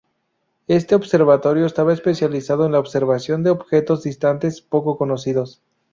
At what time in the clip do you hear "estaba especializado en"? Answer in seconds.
1.67-2.71